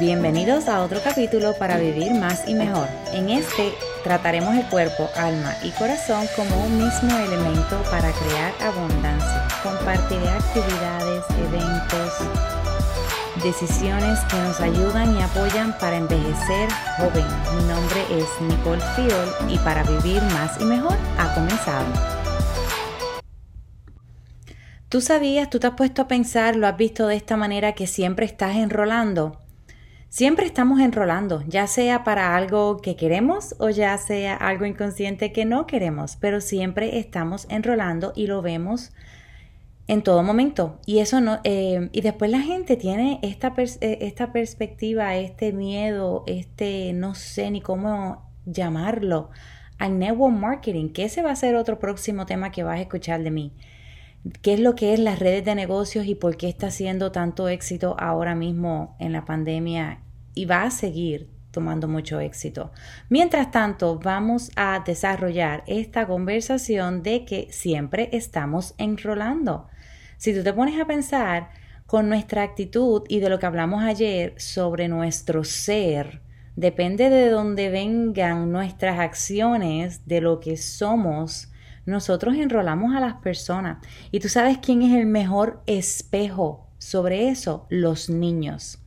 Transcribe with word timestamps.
Bienvenidos 0.00 0.66
a 0.66 0.82
otro 0.82 0.98
capítulo 1.04 1.52
para 1.58 1.76
vivir 1.76 2.14
más 2.14 2.48
y 2.48 2.54
mejor. 2.54 2.88
En 3.12 3.28
este 3.28 3.74
trataremos 4.02 4.56
el 4.56 4.66
cuerpo, 4.70 5.10
alma 5.14 5.54
y 5.62 5.68
corazón 5.72 6.26
como 6.34 6.64
un 6.64 6.78
mismo 6.78 7.18
elemento 7.18 7.82
para 7.90 8.10
crear 8.10 8.54
abundancia. 8.62 9.46
Compartiré 9.62 10.26
actividades, 10.26 11.22
eventos, 11.36 12.14
decisiones 13.44 14.18
que 14.20 14.36
nos 14.38 14.58
ayudan 14.62 15.18
y 15.18 15.20
apoyan 15.20 15.76
para 15.78 15.98
envejecer 15.98 16.70
joven. 16.96 17.26
Mi 17.58 17.64
nombre 17.68 18.00
es 18.10 18.26
Nicole 18.40 18.82
Fiol 18.96 19.50
y 19.50 19.58
para 19.58 19.82
vivir 19.82 20.22
más 20.32 20.58
y 20.62 20.64
mejor 20.64 20.96
ha 21.18 21.34
comenzado. 21.34 21.84
¿Tú 24.88 25.02
sabías, 25.02 25.50
tú 25.50 25.60
te 25.60 25.66
has 25.66 25.74
puesto 25.74 26.00
a 26.00 26.08
pensar, 26.08 26.56
lo 26.56 26.66
has 26.66 26.78
visto 26.78 27.06
de 27.06 27.16
esta 27.16 27.36
manera 27.36 27.74
que 27.74 27.86
siempre 27.86 28.24
estás 28.24 28.56
enrolando? 28.56 29.36
Siempre 30.10 30.44
estamos 30.44 30.80
enrolando, 30.80 31.44
ya 31.46 31.68
sea 31.68 32.02
para 32.02 32.34
algo 32.34 32.78
que 32.78 32.96
queremos 32.96 33.54
o 33.60 33.70
ya 33.70 33.96
sea 33.96 34.34
algo 34.34 34.66
inconsciente 34.66 35.32
que 35.32 35.44
no 35.44 35.68
queremos, 35.68 36.16
pero 36.16 36.40
siempre 36.40 36.98
estamos 36.98 37.46
enrolando 37.48 38.12
y 38.16 38.26
lo 38.26 38.42
vemos 38.42 38.90
en 39.86 40.02
todo 40.02 40.24
momento. 40.24 40.80
Y 40.84 40.98
eso 40.98 41.20
no, 41.20 41.38
eh, 41.44 41.90
y 41.92 42.00
después 42.00 42.28
la 42.28 42.40
gente 42.40 42.76
tiene 42.76 43.20
esta, 43.22 43.54
eh, 43.56 43.98
esta 44.00 44.32
perspectiva, 44.32 45.14
este 45.14 45.52
miedo, 45.52 46.24
este 46.26 46.92
no 46.92 47.14
sé 47.14 47.48
ni 47.52 47.60
cómo 47.60 48.28
llamarlo, 48.46 49.30
al 49.78 49.96
network 49.96 50.34
marketing, 50.34 50.88
que 50.88 51.04
ese 51.04 51.22
va 51.22 51.30
a 51.30 51.36
ser 51.36 51.54
otro 51.54 51.78
próximo 51.78 52.26
tema 52.26 52.50
que 52.50 52.64
vas 52.64 52.78
a 52.78 52.82
escuchar 52.82 53.22
de 53.22 53.30
mí. 53.30 53.52
¿Qué 54.42 54.54
es 54.54 54.60
lo 54.60 54.74
que 54.74 54.92
es 54.92 55.00
las 55.00 55.18
redes 55.18 55.44
de 55.44 55.54
negocios 55.54 56.06
y 56.06 56.14
por 56.14 56.36
qué 56.36 56.48
está 56.48 56.66
haciendo 56.66 57.10
tanto 57.10 57.48
éxito 57.48 57.96
ahora 57.98 58.34
mismo 58.34 58.96
en 58.98 59.12
la 59.12 59.24
pandemia 59.24 60.02
y 60.34 60.44
va 60.44 60.64
a 60.64 60.70
seguir 60.70 61.28
tomando 61.50 61.88
mucho 61.88 62.20
éxito. 62.20 62.70
Mientras 63.08 63.50
tanto, 63.50 63.98
vamos 63.98 64.50
a 64.56 64.82
desarrollar 64.84 65.64
esta 65.66 66.06
conversación 66.06 67.02
de 67.02 67.24
que 67.24 67.48
siempre 67.50 68.08
estamos 68.12 68.74
enrolando. 68.78 69.68
Si 70.16 70.34
tú 70.34 70.42
te 70.42 70.52
pones 70.52 70.80
a 70.80 70.86
pensar 70.86 71.50
con 71.86 72.08
nuestra 72.08 72.42
actitud 72.42 73.02
y 73.08 73.20
de 73.20 73.28
lo 73.28 73.38
que 73.38 73.46
hablamos 73.46 73.82
ayer 73.82 74.34
sobre 74.36 74.88
nuestro 74.88 75.44
ser, 75.44 76.22
depende 76.56 77.10
de 77.10 77.30
dónde 77.30 77.70
vengan 77.70 78.52
nuestras 78.52 79.00
acciones, 79.00 80.06
de 80.06 80.20
lo 80.20 80.40
que 80.40 80.56
somos, 80.56 81.50
nosotros 81.86 82.34
enrolamos 82.36 82.94
a 82.94 83.00
las 83.00 83.14
personas. 83.14 83.78
Y 84.10 84.20
tú 84.20 84.28
sabes 84.28 84.58
quién 84.58 84.82
es 84.82 84.94
el 84.94 85.06
mejor 85.06 85.62
espejo 85.66 86.68
sobre 86.78 87.28
eso, 87.28 87.66
los 87.68 88.08
niños. 88.10 88.78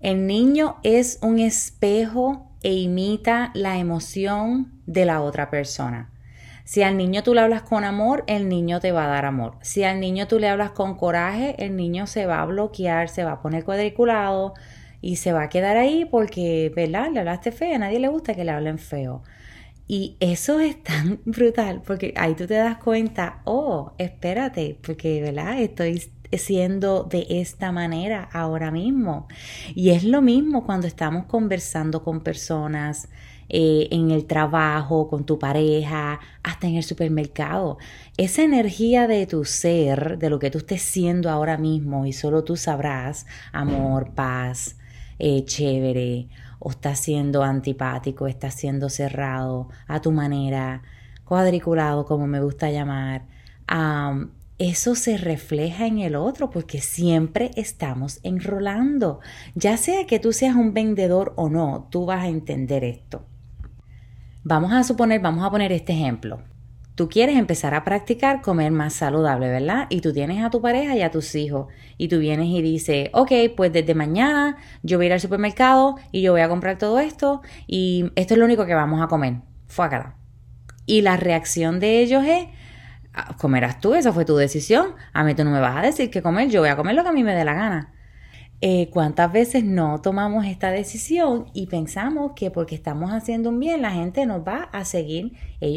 El 0.00 0.26
niño 0.26 0.76
es 0.82 1.18
un 1.22 1.38
espejo 1.38 2.50
e 2.62 2.72
imita 2.74 3.50
la 3.54 3.78
emoción 3.78 4.72
de 4.86 5.04
la 5.04 5.22
otra 5.22 5.50
persona. 5.50 6.10
Si 6.64 6.82
al 6.82 6.96
niño 6.96 7.22
tú 7.22 7.34
le 7.34 7.40
hablas 7.40 7.62
con 7.62 7.84
amor, 7.84 8.24
el 8.26 8.48
niño 8.48 8.80
te 8.80 8.90
va 8.90 9.04
a 9.04 9.08
dar 9.08 9.26
amor. 9.26 9.56
Si 9.60 9.84
al 9.84 10.00
niño 10.00 10.26
tú 10.26 10.38
le 10.38 10.48
hablas 10.48 10.70
con 10.70 10.96
coraje, 10.96 11.62
el 11.62 11.76
niño 11.76 12.06
se 12.06 12.24
va 12.24 12.40
a 12.40 12.46
bloquear, 12.46 13.10
se 13.10 13.22
va 13.22 13.32
a 13.32 13.42
poner 13.42 13.64
cuadriculado 13.64 14.54
y 15.02 15.16
se 15.16 15.34
va 15.34 15.42
a 15.42 15.48
quedar 15.50 15.76
ahí 15.76 16.06
porque, 16.06 16.72
¿verdad? 16.74 17.10
Le 17.12 17.20
hablaste 17.20 17.52
feo, 17.52 17.74
a 17.74 17.78
nadie 17.78 17.98
le 17.98 18.08
gusta 18.08 18.34
que 18.34 18.44
le 18.44 18.50
hablen 18.50 18.78
feo. 18.78 19.22
Y 19.86 20.16
eso 20.20 20.60
es 20.60 20.82
tan 20.82 21.20
brutal 21.24 21.82
porque 21.86 22.14
ahí 22.16 22.34
tú 22.34 22.46
te 22.46 22.54
das 22.54 22.78
cuenta, 22.78 23.42
oh, 23.44 23.92
espérate, 23.98 24.78
porque, 24.82 25.20
¿verdad? 25.20 25.60
Estoy 25.60 26.02
siendo 26.38 27.04
de 27.04 27.26
esta 27.28 27.72
manera 27.72 28.28
ahora 28.32 28.70
mismo. 28.70 29.28
Y 29.74 29.90
es 29.90 30.04
lo 30.04 30.22
mismo 30.22 30.64
cuando 30.64 30.86
estamos 30.86 31.26
conversando 31.26 32.02
con 32.02 32.20
personas 32.20 33.08
eh, 33.48 33.88
en 33.90 34.10
el 34.10 34.26
trabajo, 34.26 35.08
con 35.08 35.24
tu 35.24 35.38
pareja, 35.38 36.20
hasta 36.42 36.66
en 36.66 36.76
el 36.76 36.82
supermercado. 36.82 37.78
Esa 38.16 38.42
energía 38.42 39.06
de 39.06 39.26
tu 39.26 39.44
ser, 39.44 40.18
de 40.18 40.30
lo 40.30 40.38
que 40.38 40.50
tú 40.50 40.58
estés 40.58 40.82
siendo 40.82 41.30
ahora 41.30 41.58
mismo 41.58 42.06
y 42.06 42.12
solo 42.12 42.42
tú 42.44 42.56
sabrás, 42.56 43.26
amor, 43.52 44.14
paz, 44.14 44.76
eh, 45.18 45.44
chévere, 45.44 46.28
o 46.58 46.70
estás 46.70 46.98
siendo 46.98 47.42
antipático, 47.42 48.26
estás 48.26 48.54
siendo 48.54 48.88
cerrado 48.88 49.68
a 49.86 50.00
tu 50.00 50.12
manera, 50.12 50.82
cuadriculado 51.24 52.04
como 52.04 52.26
me 52.26 52.40
gusta 52.40 52.70
llamar 52.70 53.26
eso 54.58 54.94
se 54.94 55.16
refleja 55.16 55.86
en 55.86 55.98
el 55.98 56.14
otro 56.14 56.50
porque 56.50 56.80
siempre 56.80 57.50
estamos 57.56 58.20
enrolando. 58.22 59.20
Ya 59.54 59.76
sea 59.76 60.06
que 60.06 60.20
tú 60.20 60.32
seas 60.32 60.54
un 60.54 60.74
vendedor 60.74 61.32
o 61.36 61.48
no, 61.48 61.88
tú 61.90 62.06
vas 62.06 62.24
a 62.24 62.28
entender 62.28 62.84
esto. 62.84 63.26
Vamos 64.44 64.72
a 64.72 64.84
suponer, 64.84 65.20
vamos 65.20 65.44
a 65.44 65.50
poner 65.50 65.72
este 65.72 65.92
ejemplo. 65.92 66.42
Tú 66.94 67.08
quieres 67.08 67.36
empezar 67.36 67.74
a 67.74 67.84
practicar 67.84 68.40
comer 68.40 68.70
más 68.70 68.92
saludable, 68.94 69.48
¿verdad? 69.48 69.86
Y 69.90 70.00
tú 70.00 70.12
tienes 70.12 70.44
a 70.44 70.50
tu 70.50 70.60
pareja 70.60 70.94
y 70.94 71.02
a 71.02 71.10
tus 71.10 71.34
hijos. 71.34 71.66
Y 71.98 72.08
tú 72.08 72.18
vienes 72.18 72.46
y 72.46 72.62
dices, 72.62 73.10
ok, 73.12 73.32
pues 73.56 73.72
desde 73.72 73.94
mañana 73.94 74.56
yo 74.82 74.98
voy 74.98 75.06
a 75.06 75.08
ir 75.08 75.12
al 75.14 75.20
supermercado 75.20 75.96
y 76.12 76.22
yo 76.22 76.32
voy 76.32 76.42
a 76.42 76.48
comprar 76.48 76.78
todo 76.78 77.00
esto 77.00 77.42
y 77.66 78.12
esto 78.14 78.34
es 78.34 78.38
lo 78.38 78.44
único 78.44 78.66
que 78.66 78.74
vamos 78.74 79.02
a 79.02 79.08
comer. 79.08 79.38
Fuácala. 79.66 80.16
Y 80.86 81.02
la 81.02 81.16
reacción 81.16 81.80
de 81.80 82.00
ellos 82.00 82.24
es, 82.24 82.46
Ah, 83.14 83.36
comerás 83.38 83.80
tú, 83.80 83.94
esa 83.94 84.12
fue 84.12 84.24
tu 84.24 84.36
decisión. 84.36 84.94
A 85.12 85.22
mí 85.22 85.34
tú 85.34 85.44
no 85.44 85.50
me 85.50 85.60
vas 85.60 85.76
a 85.76 85.82
decir 85.82 86.10
qué 86.10 86.20
comer, 86.20 86.50
yo 86.50 86.60
voy 86.60 86.68
a 86.68 86.76
comer 86.76 86.96
lo 86.96 87.04
que 87.04 87.10
a 87.10 87.12
mí 87.12 87.22
me 87.22 87.34
dé 87.34 87.44
la 87.44 87.54
gana. 87.54 87.92
Eh, 88.66 88.88
¿Cuántas 88.90 89.30
veces 89.30 89.62
no 89.62 90.00
tomamos 90.00 90.46
esta 90.46 90.70
decisión 90.70 91.44
y 91.52 91.66
pensamos 91.66 92.32
que 92.34 92.50
porque 92.50 92.74
estamos 92.74 93.10
haciendo 93.10 93.50
un 93.50 93.60
bien 93.60 93.82
la 93.82 93.90
gente 93.90 94.24
nos 94.24 94.40
va 94.40 94.70
a 94.72 94.86
seguir? 94.86 95.32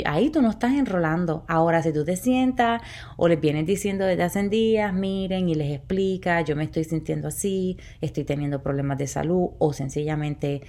ahí 0.06 0.30
tú 0.30 0.42
no 0.42 0.50
estás 0.50 0.72
enrolando. 0.72 1.44
Ahora, 1.50 1.84
si 1.84 1.92
tú 1.92 2.06
te 2.06 2.16
sientas 2.16 2.81
o 3.18 3.28
les 3.28 3.42
vienes 3.42 3.66
diciendo 3.66 4.06
desde 4.06 4.24
hace 4.24 4.47
días, 4.47 4.94
miren 4.94 5.50
y 5.50 5.56
les 5.56 5.74
explica, 5.74 6.40
yo 6.42 6.56
me 6.56 6.64
estoy 6.64 6.86
sintiendo 6.86 7.28
así, 7.28 7.78
estoy 8.00 8.24
teniendo 8.24 8.64
problemas 8.64 8.97
de 8.97 9.08
salud 9.08 9.50
o 9.59 9.74
sencillamente 9.74 10.62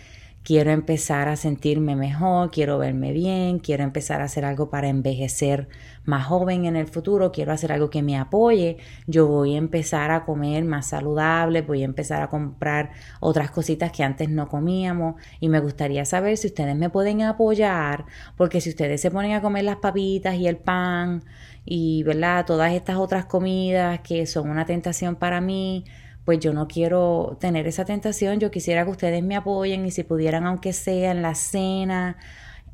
quiero 0.49 0.71
empezar 0.71 1.29
a 1.29 1.37
sentirme 1.37 1.95
mejor, 1.95 2.51
quiero 2.51 2.79
verme 2.79 3.13
bien, 3.13 3.59
quiero 3.59 3.85
empezar 3.85 4.23
a 4.23 4.25
hacer 4.25 4.47
algo 4.47 4.71
para 4.71 4.89
envejecer 4.89 5.69
más 6.07 6.25
joven 6.25 6.65
en 6.65 6.75
el 6.75 6.87
futuro, 6.87 7.33
quiero 7.33 7.53
hacer 7.53 7.71
algo 7.71 7.91
que 7.91 8.03
me 8.03 8.17
apoye, 8.17 8.79
yo 9.07 9.27
voy 9.27 9.57
a 9.57 9.59
empezar 9.59 10.11
a 10.11 10.25
comer 10.25 10.65
más 10.65 10.87
saludable, 10.87 11.61
voy 11.61 11.83
a 11.83 11.85
empezar 11.85 12.23
a 12.23 12.31
comprar 12.31 12.93
otras 13.21 13.51
cositas 13.51 13.93
que 13.93 14.03
antes 14.03 14.31
no 14.31 14.49
comíamos 14.49 15.17
y 15.39 15.51
me 15.51 15.61
gustaría 15.61 16.07
saber 16.07 16.39
si 16.39 16.47
ustedes 16.47 16.77
me 16.77 16.89
pueden 16.89 17.21
apoyar, 17.21 18.07
porque 18.35 18.63
si 18.63 18.71
ustedes 18.71 19.03
se 19.03 19.11
ponen 19.11 19.33
a 19.33 19.43
comer 19.43 19.65
las 19.65 19.77
papitas 19.77 20.37
y 20.37 20.49
el 20.49 20.57
pan 20.57 21.25
y, 21.67 22.05
¿verdad? 22.05 22.47
Todas 22.47 22.73
estas 22.73 22.97
otras 22.97 23.27
comidas 23.27 24.01
que 24.01 24.25
son 24.25 24.49
una 24.49 24.65
tentación 24.65 25.15
para 25.17 25.43
mí, 25.43 25.85
pues 26.29 26.41
yo 26.41 26.53
no 26.53 26.69
quiero 26.69 27.39
tener 27.41 27.67
esa 27.67 27.87
tentación, 27.87 28.39
yo 28.39 28.51
quisiera 28.51 28.85
que 28.85 28.91
ustedes 28.91 29.23
me 29.23 29.35
apoyen 29.35 29.87
y 29.87 29.91
si 29.91 30.03
pudieran, 30.03 30.45
aunque 30.45 30.75
sea 30.75 31.13
en 31.13 31.23
la 31.23 31.35
cena, 31.35 32.19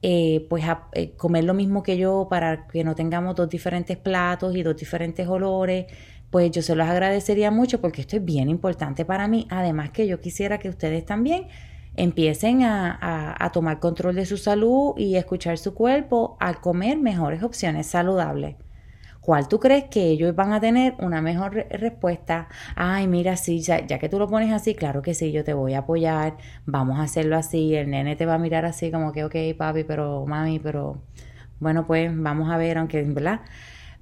eh, 0.02 0.44
pues 0.50 0.64
eh, 0.92 1.12
comer 1.16 1.44
lo 1.44 1.54
mismo 1.54 1.84
que 1.84 1.96
yo 1.96 2.26
para 2.28 2.66
que 2.66 2.82
no 2.82 2.96
tengamos 2.96 3.36
dos 3.36 3.48
diferentes 3.48 3.96
platos 3.96 4.56
y 4.56 4.64
dos 4.64 4.76
diferentes 4.76 5.28
olores, 5.28 5.86
pues 6.30 6.50
yo 6.50 6.62
se 6.62 6.74
los 6.74 6.88
agradecería 6.88 7.52
mucho 7.52 7.80
porque 7.80 8.00
esto 8.00 8.16
es 8.16 8.24
bien 8.24 8.48
importante 8.48 9.04
para 9.04 9.28
mí. 9.28 9.46
Además 9.50 9.90
que 9.92 10.08
yo 10.08 10.20
quisiera 10.20 10.58
que 10.58 10.68
ustedes 10.68 11.06
también 11.06 11.46
empiecen 11.94 12.64
a, 12.64 13.36
a 13.38 13.52
tomar 13.52 13.78
control 13.78 14.16
de 14.16 14.26
su 14.26 14.36
salud 14.36 14.94
y 14.96 15.14
escuchar 15.14 15.58
su 15.58 15.74
cuerpo 15.74 16.36
al 16.40 16.60
comer 16.60 16.98
mejores 16.98 17.44
opciones 17.44 17.86
saludables. 17.86 18.56
¿Cuál 19.24 19.48
tú 19.48 19.58
crees 19.58 19.84
que 19.84 20.10
ellos 20.10 20.36
van 20.36 20.52
a 20.52 20.60
tener 20.60 20.96
una 20.98 21.22
mejor 21.22 21.66
respuesta? 21.70 22.46
Ay, 22.76 23.08
mira, 23.08 23.38
sí, 23.38 23.60
ya, 23.60 23.86
que 23.86 24.08
tú 24.10 24.18
lo 24.18 24.28
pones 24.28 24.52
así, 24.52 24.74
claro 24.74 25.00
que 25.00 25.14
sí, 25.14 25.32
yo 25.32 25.44
te 25.44 25.54
voy 25.54 25.72
a 25.72 25.78
apoyar, 25.78 26.36
vamos 26.66 26.98
a 26.98 27.04
hacerlo 27.04 27.38
así, 27.38 27.74
el 27.74 27.88
nene 27.88 28.16
te 28.16 28.26
va 28.26 28.34
a 28.34 28.38
mirar 28.38 28.66
así 28.66 28.90
como 28.90 29.12
que, 29.12 29.24
ok, 29.24 29.34
papi, 29.56 29.84
pero 29.84 30.26
mami, 30.26 30.58
pero 30.58 30.98
bueno, 31.58 31.86
pues 31.86 32.10
vamos 32.14 32.50
a 32.52 32.58
ver, 32.58 32.76
aunque, 32.76 33.02
¿verdad? 33.02 33.40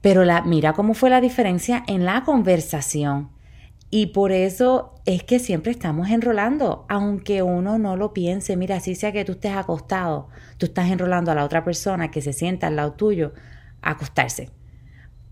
Pero 0.00 0.24
la, 0.24 0.42
mira 0.42 0.72
cómo 0.72 0.92
fue 0.92 1.08
la 1.08 1.20
diferencia 1.20 1.84
en 1.86 2.04
la 2.04 2.25
conversación. 2.25 3.30
Y 3.90 4.06
por 4.06 4.32
eso 4.32 4.96
es 5.04 5.22
que 5.22 5.38
siempre 5.38 5.70
estamos 5.70 6.10
enrolando, 6.10 6.84
aunque 6.88 7.42
uno 7.42 7.78
no 7.78 7.96
lo 7.96 8.12
piense. 8.12 8.56
Mira, 8.56 8.76
así 8.76 8.96
sea 8.96 9.12
que 9.12 9.25
tú 9.25 9.32
estés 9.32 9.54
acostado, 9.54 10.30
tú 10.58 10.66
estás 10.66 10.90
enrolando 10.90 11.30
a 11.30 11.36
la 11.36 11.44
otra 11.44 11.62
persona 11.62 12.10
que 12.10 12.22
se 12.22 12.32
sienta 12.32 12.66
al 12.66 12.76
lado 12.76 12.94
tuyo 12.94 13.34
a 13.82 13.92
acostarse 13.92 14.50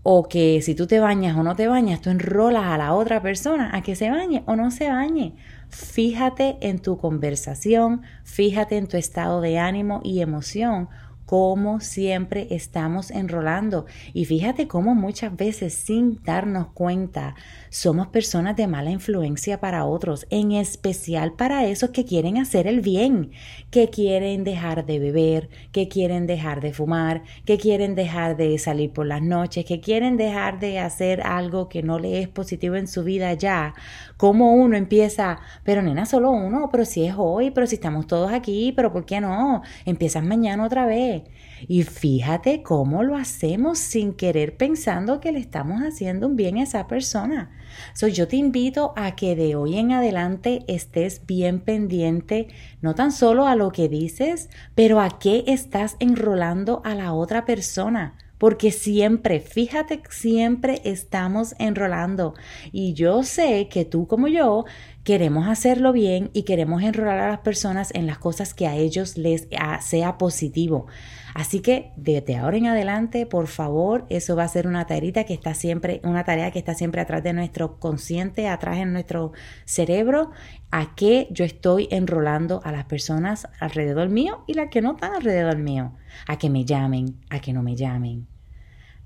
o 0.03 0.27
que 0.27 0.61
si 0.61 0.75
tú 0.75 0.87
te 0.87 0.99
bañas 0.99 1.37
o 1.37 1.43
no 1.43 1.55
te 1.55 1.67
bañas, 1.67 2.01
tú 2.01 2.09
enrolas 2.09 2.65
a 2.65 2.77
la 2.77 2.93
otra 2.93 3.21
persona 3.21 3.69
a 3.73 3.81
que 3.81 3.95
se 3.95 4.09
bañe 4.09 4.43
o 4.47 4.55
no 4.55 4.71
se 4.71 4.89
bañe. 4.89 5.35
Fíjate 5.69 6.57
en 6.61 6.79
tu 6.79 6.97
conversación, 6.97 8.01
fíjate 8.23 8.77
en 8.77 8.87
tu 8.87 8.97
estado 8.97 9.41
de 9.41 9.59
ánimo 9.59 10.01
y 10.03 10.21
emoción, 10.21 10.89
cómo 11.31 11.79
siempre 11.79 12.47
estamos 12.51 13.09
enrolando. 13.09 13.85
Y 14.11 14.25
fíjate 14.25 14.67
cómo 14.67 14.95
muchas 14.95 15.33
veces 15.33 15.73
sin 15.73 16.21
darnos 16.25 16.67
cuenta 16.73 17.35
somos 17.69 18.07
personas 18.07 18.57
de 18.57 18.67
mala 18.67 18.91
influencia 18.91 19.61
para 19.61 19.85
otros, 19.85 20.27
en 20.29 20.51
especial 20.51 21.31
para 21.31 21.65
esos 21.67 21.91
que 21.91 22.03
quieren 22.03 22.37
hacer 22.37 22.67
el 22.67 22.81
bien, 22.81 23.31
que 23.69 23.89
quieren 23.89 24.43
dejar 24.43 24.85
de 24.85 24.99
beber, 24.99 25.49
que 25.71 25.87
quieren 25.87 26.27
dejar 26.27 26.59
de 26.59 26.73
fumar, 26.73 27.23
que 27.45 27.57
quieren 27.57 27.95
dejar 27.95 28.35
de 28.35 28.57
salir 28.57 28.91
por 28.91 29.05
las 29.05 29.21
noches, 29.21 29.63
que 29.63 29.79
quieren 29.79 30.17
dejar 30.17 30.59
de 30.59 30.79
hacer 30.79 31.21
algo 31.21 31.69
que 31.69 31.81
no 31.81 31.97
le 31.97 32.21
es 32.21 32.27
positivo 32.27 32.75
en 32.75 32.89
su 32.89 33.05
vida 33.05 33.31
ya. 33.35 33.73
Como 34.17 34.53
uno 34.55 34.75
empieza, 34.75 35.39
pero 35.63 35.81
nena, 35.81 36.05
solo 36.05 36.31
uno, 36.31 36.67
pero 36.69 36.83
si 36.83 37.05
es 37.05 37.15
hoy, 37.17 37.51
pero 37.51 37.67
si 37.67 37.75
estamos 37.75 38.05
todos 38.05 38.33
aquí, 38.33 38.73
pero 38.75 38.91
¿por 38.91 39.05
qué 39.05 39.21
no? 39.21 39.61
Empiezas 39.85 40.25
mañana 40.25 40.65
otra 40.65 40.85
vez. 40.85 41.20
Y 41.67 41.83
fíjate 41.83 42.63
cómo 42.63 43.03
lo 43.03 43.15
hacemos 43.15 43.79
sin 43.79 44.13
querer 44.13 44.57
pensando 44.57 45.19
que 45.19 45.31
le 45.31 45.39
estamos 45.39 45.81
haciendo 45.81 46.27
un 46.27 46.35
bien 46.35 46.57
a 46.57 46.63
esa 46.63 46.87
persona. 46.87 47.51
So, 47.93 48.07
yo 48.07 48.27
te 48.27 48.35
invito 48.35 48.93
a 48.95 49.15
que 49.15 49.35
de 49.35 49.55
hoy 49.55 49.77
en 49.77 49.91
adelante 49.91 50.63
estés 50.67 51.25
bien 51.25 51.59
pendiente, 51.59 52.47
no 52.81 52.95
tan 52.95 53.11
solo 53.11 53.47
a 53.47 53.55
lo 53.55 53.71
que 53.71 53.89
dices, 53.89 54.49
pero 54.75 54.99
a 54.99 55.19
qué 55.19 55.43
estás 55.47 55.95
enrolando 55.99 56.81
a 56.83 56.95
la 56.95 57.13
otra 57.13 57.45
persona 57.45 58.17
porque 58.41 58.71
siempre, 58.71 59.39
fíjate, 59.39 60.01
siempre 60.09 60.81
estamos 60.83 61.53
enrolando. 61.59 62.33
Y 62.71 62.93
yo 62.95 63.21
sé 63.21 63.67
que 63.69 63.85
tú 63.85 64.07
como 64.07 64.27
yo 64.27 64.65
queremos 65.03 65.47
hacerlo 65.47 65.93
bien 65.93 66.29
y 66.33 66.43
queremos 66.43 66.83
enrolar 66.83 67.19
a 67.19 67.29
las 67.29 67.39
personas 67.39 67.91
en 67.93 68.05
las 68.05 68.19
cosas 68.19 68.53
que 68.53 68.67
a 68.67 68.75
ellos 68.75 69.17
les 69.17 69.47
sea 69.81 70.17
positivo. 70.17 70.87
Así 71.33 71.61
que 71.61 71.91
desde 71.95 72.37
ahora 72.37 72.57
en 72.57 72.67
adelante, 72.67 73.25
por 73.25 73.47
favor, 73.47 74.05
eso 74.09 74.35
va 74.35 74.43
a 74.43 74.47
ser 74.49 74.67
una 74.67 74.85
tarea 74.85 75.23
que 75.23 75.33
está 75.33 75.53
siempre, 75.53 76.01
una 76.03 76.23
tarea 76.23 76.51
que 76.51 76.59
está 76.59 76.73
siempre 76.73 77.01
atrás 77.01 77.23
de 77.23 77.33
nuestro 77.33 77.79
consciente, 77.79 78.47
atrás 78.47 78.77
en 78.79 78.93
nuestro 78.93 79.31
cerebro, 79.65 80.31
a 80.71 80.93
qué 80.95 81.27
yo 81.31 81.45
estoy 81.45 81.87
enrolando 81.89 82.61
a 82.63 82.71
las 82.71 82.85
personas 82.85 83.47
alrededor 83.59 84.09
mío 84.09 84.43
y 84.45 84.53
las 84.55 84.69
que 84.69 84.81
no 84.81 84.91
están 84.93 85.13
alrededor 85.13 85.57
mío, 85.57 85.93
a 86.27 86.37
que 86.37 86.49
me 86.49 86.65
llamen, 86.65 87.15
a 87.29 87.39
que 87.39 87.53
no 87.53 87.63
me 87.63 87.75
llamen, 87.75 88.27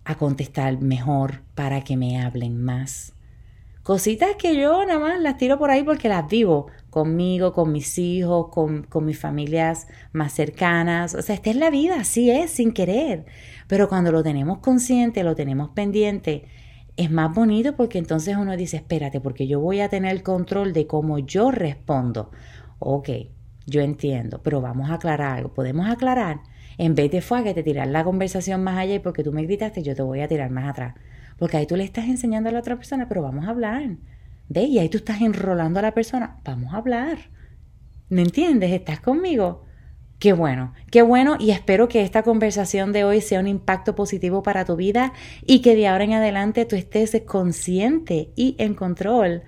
a 0.03 0.15
contestar 0.15 0.81
mejor 0.81 1.43
para 1.53 1.81
que 1.81 1.95
me 1.95 2.21
hablen 2.21 2.61
más. 2.61 3.13
Cositas 3.85 4.35
que 4.35 4.59
yo 4.59 4.83
nada 4.83 4.97
más 4.97 5.21
las 5.21 5.37
tiro 5.37 5.59
por 5.59 5.69
ahí 5.69 5.83
porque 5.83 6.09
las 6.09 6.27
vivo 6.27 6.71
conmigo, 6.89 7.53
con 7.53 7.71
mis 7.71 7.99
hijos, 7.99 8.47
con, 8.49 8.81
con 8.81 9.05
mis 9.05 9.19
familias 9.19 9.85
más 10.11 10.33
cercanas. 10.33 11.13
O 11.13 11.21
sea, 11.21 11.35
esta 11.35 11.51
es 11.51 11.55
la 11.55 11.69
vida, 11.69 11.97
así 11.99 12.31
es, 12.31 12.49
sin 12.49 12.71
querer. 12.71 13.27
Pero 13.67 13.87
cuando 13.87 14.11
lo 14.11 14.23
tenemos 14.23 14.57
consciente, 14.57 15.23
lo 15.23 15.35
tenemos 15.35 15.69
pendiente, 15.69 16.45
es 16.97 17.11
más 17.11 17.31
bonito 17.35 17.75
porque 17.75 17.99
entonces 17.99 18.35
uno 18.35 18.57
dice, 18.57 18.77
espérate, 18.77 19.21
porque 19.21 19.45
yo 19.45 19.59
voy 19.59 19.81
a 19.81 19.87
tener 19.87 20.13
el 20.13 20.23
control 20.23 20.73
de 20.73 20.87
cómo 20.87 21.19
yo 21.19 21.51
respondo. 21.51 22.31
Ok, 22.79 23.09
yo 23.67 23.81
entiendo, 23.81 24.41
pero 24.41 24.61
vamos 24.61 24.89
a 24.89 24.95
aclarar 24.95 25.37
algo. 25.37 25.53
Podemos 25.53 25.87
aclarar. 25.87 26.39
En 26.79 26.95
vez 26.95 27.11
de 27.11 27.21
fue 27.21 27.43
que 27.43 27.53
te 27.53 27.61
tirar 27.61 27.85
la 27.85 28.03
conversación 28.03 28.63
más 28.63 28.79
allá 28.79 28.95
y 28.95 28.99
porque 28.99 29.23
tú 29.23 29.31
me 29.31 29.43
gritaste, 29.43 29.83
yo 29.83 29.95
te 29.95 30.01
voy 30.01 30.21
a 30.21 30.27
tirar 30.27 30.49
más 30.49 30.69
atrás. 30.69 30.95
Porque 31.37 31.57
ahí 31.57 31.67
tú 31.67 31.75
le 31.75 31.83
estás 31.83 32.05
enseñando 32.05 32.49
a 32.49 32.51
la 32.51 32.59
otra 32.59 32.75
persona, 32.75 33.07
pero 33.07 33.21
vamos 33.21 33.45
a 33.45 33.49
hablar. 33.49 33.97
¿Ve? 34.47 34.63
Y 34.63 34.79
ahí 34.79 34.89
tú 34.89 34.97
estás 34.97 35.21
enrolando 35.21 35.79
a 35.79 35.83
la 35.83 35.93
persona. 35.93 36.39
Vamos 36.43 36.73
a 36.73 36.77
hablar. 36.77 37.17
¿Me 38.09 38.21
entiendes? 38.21 38.71
¿Estás 38.71 38.99
conmigo? 38.99 39.65
Qué 40.19 40.31
bueno, 40.31 40.73
qué 40.91 41.01
bueno 41.01 41.35
y 41.37 41.51
espero 41.51 41.89
que 41.89 42.01
esta 42.01 42.23
conversación 42.23 42.93
de 42.93 43.03
hoy 43.03 43.19
sea 43.19 43.41
un 43.41 43.47
impacto 43.47 43.95
positivo 43.95 44.43
para 44.43 44.63
tu 44.63 44.77
vida 44.77 45.11
y 45.45 45.61
que 45.61 45.75
de 45.75 45.87
ahora 45.87 46.05
en 46.05 46.13
adelante 46.13 46.63
tú 46.65 46.77
estés 46.77 47.21
consciente 47.25 48.31
y 48.35 48.55
en 48.57 48.75
control 48.75 49.43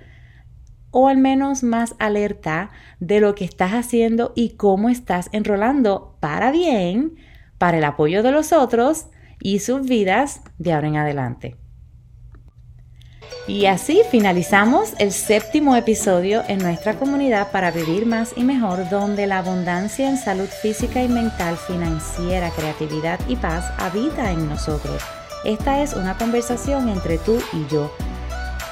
o 0.92 1.08
al 1.08 1.18
menos 1.18 1.64
más 1.64 1.96
alerta 2.00 2.70
de 3.00 3.22
lo 3.22 3.34
que 3.34 3.46
estás 3.46 3.72
haciendo 3.72 4.34
y 4.36 4.52
cómo 4.52 4.90
estás 4.90 5.30
enrolando 5.32 6.18
para 6.20 6.52
bien, 6.52 7.16
para 7.58 7.78
el 7.78 7.84
apoyo 7.84 8.22
de 8.22 8.32
los 8.32 8.52
otros 8.52 9.08
y 9.40 9.60
sus 9.60 9.88
vidas 9.88 10.42
de 10.58 10.74
ahora 10.74 10.88
en 10.88 10.98
adelante. 10.98 11.56
Y 13.48 13.66
así 13.66 14.02
finalizamos 14.12 14.94
el 15.00 15.14
séptimo 15.14 15.78
episodio 15.78 16.44
en 16.50 16.58
nuestra 16.58 16.96
comunidad 16.96 17.50
para 17.52 17.72
vivir 17.72 18.06
más 18.06 18.34
y 18.36 18.44
mejor, 18.44 18.90
donde 18.90 19.26
la 19.26 19.38
abundancia 19.38 20.10
en 20.10 20.18
salud 20.18 20.50
física 20.50 21.02
y 21.02 21.08
mental, 21.08 21.56
financiera, 21.56 22.50
creatividad 22.52 23.20
y 23.30 23.38
paz 23.38 23.72
habita 23.78 24.32
en 24.32 24.50
nosotros. 24.50 25.02
Esta 25.46 25.82
es 25.82 25.94
una 25.94 26.18
conversación 26.18 26.90
entre 26.90 27.18
tú 27.20 27.40
y 27.54 27.66
yo. 27.72 27.90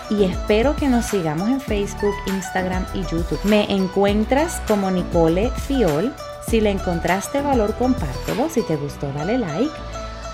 Y 0.09 0.25
espero 0.25 0.75
que 0.75 0.89
nos 0.89 1.05
sigamos 1.05 1.49
en 1.49 1.61
Facebook, 1.61 2.13
Instagram 2.27 2.85
y 2.93 3.01
YouTube. 3.03 3.39
Me 3.45 3.71
encuentras 3.71 4.61
como 4.67 4.91
Nicole 4.91 5.51
Fiol. 5.51 6.13
Si 6.47 6.59
le 6.59 6.71
encontraste 6.71 7.41
valor, 7.41 7.75
compártelo. 7.75 8.49
Si 8.49 8.61
te 8.61 8.75
gustó, 8.75 9.11
dale 9.13 9.37
like 9.37 9.71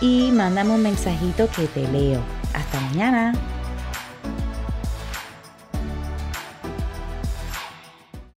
y 0.02 0.32
mándame 0.32 0.72
un 0.72 0.82
mensajito 0.82 1.48
que 1.56 1.68
te 1.68 1.88
leo. 1.88 2.22
Hasta 2.54 2.82
mañana. 2.82 3.34